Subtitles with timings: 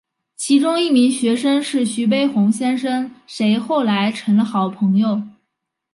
[0.35, 5.21] 其中一名学生是徐悲鸿先生谁后来成了好朋友。